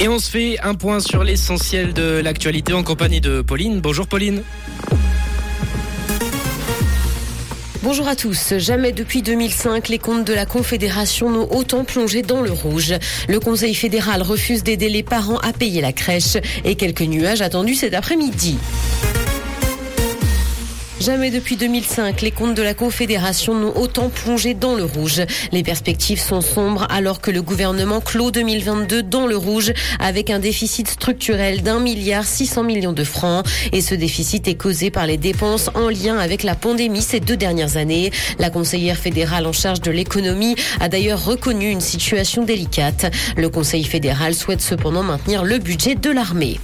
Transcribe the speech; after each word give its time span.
Et 0.00 0.06
on 0.06 0.20
se 0.20 0.30
fait 0.30 0.60
un 0.60 0.74
point 0.74 1.00
sur 1.00 1.24
l'essentiel 1.24 1.92
de 1.92 2.20
l'actualité 2.20 2.72
en 2.72 2.84
compagnie 2.84 3.20
de 3.20 3.42
Pauline. 3.42 3.80
Bonjour 3.80 4.06
Pauline. 4.06 4.42
Bonjour 7.82 8.06
à 8.06 8.14
tous. 8.14 8.54
Jamais 8.58 8.92
depuis 8.92 9.22
2005, 9.22 9.88
les 9.88 9.98
comptes 9.98 10.24
de 10.24 10.34
la 10.34 10.46
Confédération 10.46 11.30
n'ont 11.30 11.50
autant 11.50 11.84
plongé 11.84 12.22
dans 12.22 12.42
le 12.42 12.52
rouge. 12.52 12.94
Le 13.28 13.40
Conseil 13.40 13.74
fédéral 13.74 14.22
refuse 14.22 14.62
d'aider 14.62 14.88
les 14.88 15.02
parents 15.02 15.38
à 15.38 15.52
payer 15.52 15.80
la 15.80 15.92
crèche 15.92 16.36
et 16.64 16.76
quelques 16.76 17.02
nuages 17.02 17.42
attendus 17.42 17.74
cet 17.74 17.94
après-midi. 17.94 18.56
Jamais 21.08 21.30
depuis 21.30 21.56
2005, 21.56 22.20
les 22.20 22.30
comptes 22.30 22.54
de 22.54 22.60
la 22.60 22.74
Confédération 22.74 23.54
n'ont 23.54 23.74
autant 23.74 24.10
plongé 24.10 24.52
dans 24.52 24.74
le 24.74 24.84
rouge. 24.84 25.22
Les 25.52 25.62
perspectives 25.62 26.20
sont 26.20 26.42
sombres 26.42 26.86
alors 26.90 27.22
que 27.22 27.30
le 27.30 27.40
gouvernement 27.40 28.02
clôt 28.02 28.30
2022 28.30 29.04
dans 29.04 29.26
le 29.26 29.34
rouge 29.34 29.72
avec 30.00 30.28
un 30.28 30.38
déficit 30.38 30.86
structurel 30.86 31.62
d'un 31.62 31.80
milliard 31.80 32.26
600 32.26 32.62
millions 32.62 32.92
de 32.92 33.04
francs. 33.04 33.46
Et 33.72 33.80
ce 33.80 33.94
déficit 33.94 34.48
est 34.48 34.56
causé 34.56 34.90
par 34.90 35.06
les 35.06 35.16
dépenses 35.16 35.70
en 35.74 35.88
lien 35.88 36.18
avec 36.18 36.42
la 36.42 36.54
pandémie 36.54 37.00
ces 37.00 37.20
deux 37.20 37.38
dernières 37.38 37.78
années. 37.78 38.10
La 38.38 38.50
conseillère 38.50 38.98
fédérale 38.98 39.46
en 39.46 39.54
charge 39.54 39.80
de 39.80 39.90
l'économie 39.90 40.56
a 40.78 40.90
d'ailleurs 40.90 41.24
reconnu 41.24 41.70
une 41.70 41.80
situation 41.80 42.44
délicate. 42.44 43.10
Le 43.34 43.48
Conseil 43.48 43.84
fédéral 43.84 44.34
souhaite 44.34 44.60
cependant 44.60 45.04
maintenir 45.04 45.42
le 45.42 45.56
budget 45.56 45.94
de 45.94 46.10
l'armée. 46.10 46.60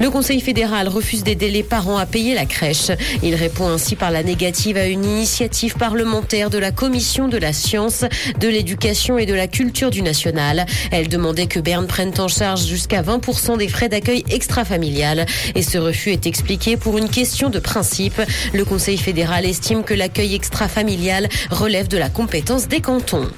Le 0.00 0.10
Conseil 0.10 0.40
fédéral 0.40 0.86
refuse 0.86 1.24
d'aider 1.24 1.50
les 1.50 1.64
parents 1.64 1.98
à 1.98 2.06
payer 2.06 2.34
la 2.34 2.46
crèche. 2.46 2.90
Il 3.22 3.34
répond 3.34 3.68
ainsi 3.68 3.96
par 3.96 4.12
la 4.12 4.22
négative 4.22 4.76
à 4.76 4.86
une 4.86 5.04
initiative 5.04 5.74
parlementaire 5.74 6.50
de 6.50 6.58
la 6.58 6.70
Commission 6.70 7.26
de 7.26 7.36
la 7.36 7.52
science, 7.52 8.04
de 8.38 8.48
l'éducation 8.48 9.18
et 9.18 9.26
de 9.26 9.34
la 9.34 9.48
culture 9.48 9.90
du 9.90 10.02
national. 10.02 10.66
Elle 10.92 11.08
demandait 11.08 11.48
que 11.48 11.58
Berne 11.58 11.86
prenne 11.86 12.12
en 12.18 12.28
charge 12.28 12.64
jusqu'à 12.64 13.02
20% 13.02 13.58
des 13.58 13.68
frais 13.68 13.88
d'accueil 13.88 14.24
extra-familial. 14.30 15.26
Et 15.56 15.62
ce 15.62 15.78
refus 15.78 16.10
est 16.10 16.26
expliqué 16.26 16.76
pour 16.76 16.96
une 16.96 17.08
question 17.08 17.50
de 17.50 17.58
principe. 17.58 18.22
Le 18.52 18.64
Conseil 18.64 18.98
fédéral 18.98 19.44
estime 19.44 19.82
que 19.82 19.94
l'accueil 19.94 20.34
extra-familial 20.34 21.28
relève 21.50 21.88
de 21.88 21.98
la 21.98 22.08
compétence 22.08 22.68
des 22.68 22.80
cantons. 22.80 23.28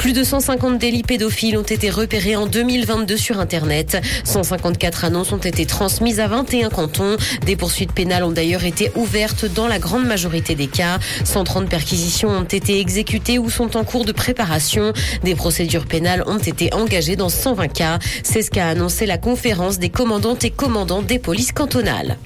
Plus 0.00 0.14
de 0.14 0.24
150 0.24 0.78
délits 0.78 1.02
pédophiles 1.02 1.58
ont 1.58 1.62
été 1.62 1.90
repérés 1.90 2.34
en 2.34 2.46
2022 2.46 3.18
sur 3.18 3.38
Internet. 3.38 4.00
154 4.24 5.04
annonces 5.04 5.30
ont 5.32 5.36
été 5.36 5.66
transmises 5.66 6.20
à 6.20 6.26
21 6.26 6.70
cantons. 6.70 7.18
Des 7.44 7.54
poursuites 7.54 7.92
pénales 7.92 8.24
ont 8.24 8.30
d'ailleurs 8.30 8.64
été 8.64 8.90
ouvertes 8.94 9.44
dans 9.44 9.68
la 9.68 9.78
grande 9.78 10.06
majorité 10.06 10.54
des 10.54 10.68
cas. 10.68 10.98
130 11.24 11.68
perquisitions 11.68 12.30
ont 12.30 12.44
été 12.44 12.80
exécutées 12.80 13.38
ou 13.38 13.50
sont 13.50 13.76
en 13.76 13.84
cours 13.84 14.06
de 14.06 14.12
préparation. 14.12 14.94
Des 15.22 15.34
procédures 15.34 15.84
pénales 15.84 16.24
ont 16.26 16.38
été 16.38 16.72
engagées 16.72 17.16
dans 17.16 17.28
120 17.28 17.68
cas. 17.68 17.98
C'est 18.22 18.40
ce 18.40 18.50
qu'a 18.50 18.68
annoncé 18.68 19.04
la 19.04 19.18
conférence 19.18 19.78
des 19.78 19.90
commandantes 19.90 20.44
et 20.44 20.50
commandants 20.50 21.02
des 21.02 21.18
polices 21.18 21.52
cantonales. 21.52 22.16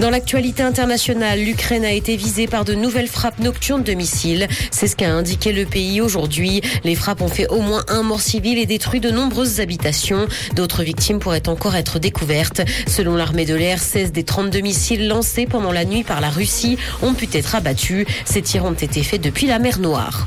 Dans 0.00 0.08
l'actualité 0.08 0.62
internationale, 0.62 1.40
l'Ukraine 1.40 1.84
a 1.84 1.92
été 1.92 2.16
visée 2.16 2.46
par 2.46 2.64
de 2.64 2.72
nouvelles 2.72 3.06
frappes 3.06 3.38
nocturnes 3.38 3.82
de 3.82 3.92
missiles. 3.92 4.48
C'est 4.70 4.86
ce 4.86 4.96
qu'a 4.96 5.12
indiqué 5.12 5.52
le 5.52 5.66
pays 5.66 6.00
aujourd'hui. 6.00 6.62
Les 6.84 6.94
frappes 6.94 7.20
ont 7.20 7.28
fait 7.28 7.46
au 7.48 7.60
moins 7.60 7.84
un 7.88 8.02
mort 8.02 8.22
civil 8.22 8.56
et 8.56 8.64
détruit 8.64 9.00
de 9.00 9.10
nombreuses 9.10 9.60
habitations. 9.60 10.26
D'autres 10.56 10.84
victimes 10.84 11.18
pourraient 11.18 11.50
encore 11.50 11.76
être 11.76 11.98
découvertes. 11.98 12.62
Selon 12.86 13.14
l'armée 13.14 13.44
de 13.44 13.54
l'air, 13.54 13.78
16 13.78 14.12
des 14.12 14.24
32 14.24 14.60
missiles 14.60 15.06
lancés 15.06 15.44
pendant 15.44 15.70
la 15.70 15.84
nuit 15.84 16.02
par 16.02 16.22
la 16.22 16.30
Russie 16.30 16.78
ont 17.02 17.12
pu 17.12 17.28
être 17.34 17.54
abattus. 17.54 18.06
Ces 18.24 18.40
tirs 18.40 18.64
ont 18.64 18.72
été 18.72 19.02
faits 19.02 19.20
depuis 19.20 19.48
la 19.48 19.58
mer 19.58 19.80
Noire. 19.80 20.26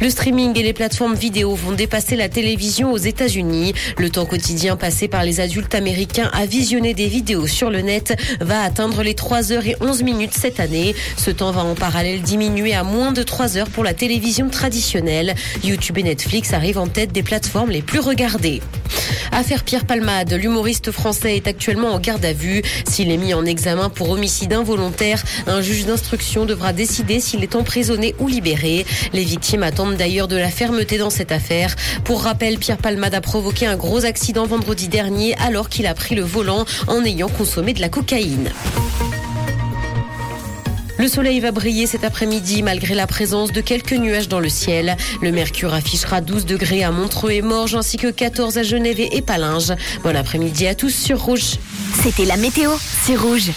Le 0.00 0.10
streaming 0.10 0.58
et 0.58 0.62
les 0.62 0.74
plateformes 0.74 1.14
vidéo 1.14 1.54
vont 1.54 1.72
dépasser 1.72 2.16
la 2.16 2.28
télévision 2.28 2.92
aux 2.92 2.98
États-Unis. 2.98 3.72
Le 3.96 4.10
temps 4.10 4.26
quotidien 4.26 4.76
passé 4.76 5.08
par 5.08 5.24
les 5.24 5.40
adultes 5.40 5.74
américains 5.74 6.30
à 6.34 6.44
visionner 6.44 6.92
des 6.92 7.06
vidéos 7.06 7.46
sur 7.46 7.70
le 7.70 7.80
net 7.80 8.14
va 8.40 8.60
atteindre 8.60 9.02
les 9.02 9.14
3 9.14 9.52
heures 9.52 9.66
et 9.66 9.74
11 9.80 10.02
minutes 10.02 10.34
cette 10.34 10.60
année. 10.60 10.94
Ce 11.16 11.30
temps 11.30 11.50
va 11.50 11.64
en 11.64 11.74
parallèle 11.74 12.20
diminuer 12.20 12.74
à 12.74 12.84
moins 12.84 13.12
de 13.12 13.22
3 13.22 13.56
heures 13.56 13.70
pour 13.70 13.84
la 13.84 13.94
télévision 13.94 14.50
traditionnelle. 14.50 15.34
YouTube 15.64 15.96
et 15.96 16.02
Netflix 16.02 16.52
arrivent 16.52 16.78
en 16.78 16.88
tête 16.88 17.12
des 17.12 17.22
plateformes 17.22 17.70
les 17.70 17.82
plus 17.82 18.00
regardées. 18.00 18.60
Affaire 19.36 19.64
Pierre 19.64 19.84
Palmade, 19.84 20.32
l'humoriste 20.32 20.90
français 20.90 21.36
est 21.36 21.46
actuellement 21.46 21.92
en 21.92 21.98
garde 21.98 22.24
à 22.24 22.32
vue. 22.32 22.62
S'il 22.88 23.10
est 23.10 23.18
mis 23.18 23.34
en 23.34 23.44
examen 23.44 23.90
pour 23.90 24.08
homicide 24.08 24.54
involontaire, 24.54 25.22
un 25.46 25.60
juge 25.60 25.84
d'instruction 25.84 26.46
devra 26.46 26.72
décider 26.72 27.20
s'il 27.20 27.42
est 27.42 27.54
emprisonné 27.54 28.14
ou 28.18 28.28
libéré. 28.28 28.86
Les 29.12 29.24
victimes 29.24 29.62
attendent 29.62 29.96
d'ailleurs 29.96 30.26
de 30.26 30.36
la 30.36 30.48
fermeté 30.48 30.96
dans 30.96 31.10
cette 31.10 31.32
affaire. 31.32 31.76
Pour 32.02 32.22
rappel, 32.22 32.56
Pierre 32.56 32.78
Palmade 32.78 33.14
a 33.14 33.20
provoqué 33.20 33.66
un 33.66 33.76
gros 33.76 34.06
accident 34.06 34.46
vendredi 34.46 34.88
dernier 34.88 35.34
alors 35.36 35.68
qu'il 35.68 35.86
a 35.86 35.92
pris 35.92 36.14
le 36.14 36.22
volant 36.22 36.64
en 36.86 37.04
ayant 37.04 37.28
consommé 37.28 37.74
de 37.74 37.82
la 37.82 37.90
cocaïne. 37.90 38.50
Le 40.98 41.08
soleil 41.08 41.40
va 41.40 41.52
briller 41.52 41.86
cet 41.86 42.04
après-midi 42.04 42.62
malgré 42.62 42.94
la 42.94 43.06
présence 43.06 43.52
de 43.52 43.60
quelques 43.60 43.92
nuages 43.92 44.28
dans 44.28 44.40
le 44.40 44.48
ciel. 44.48 44.96
Le 45.20 45.30
mercure 45.30 45.74
affichera 45.74 46.20
12 46.20 46.46
degrés 46.46 46.84
à 46.84 46.90
Montreux 46.90 47.32
et 47.32 47.42
Morges 47.42 47.74
ainsi 47.74 47.98
que 47.98 48.10
14 48.10 48.56
à 48.56 48.62
Genève 48.62 49.00
et 49.00 49.22
Palinges. 49.22 49.74
Bon 50.02 50.16
après-midi 50.16 50.66
à 50.66 50.74
tous 50.74 50.94
sur 50.94 51.20
Rouge. 51.20 51.58
C'était 52.02 52.24
la 52.24 52.36
météo, 52.36 52.70
c'est 53.04 53.16
Rouge. 53.16 53.50